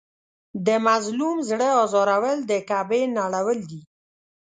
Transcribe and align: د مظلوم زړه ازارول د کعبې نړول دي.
د 0.65 0.67
مظلوم 0.87 1.37
زړه 1.49 1.69
ازارول 1.83 2.37
د 2.49 2.51
کعبې 2.69 3.01
نړول 3.17 3.59
دي. 3.69 3.81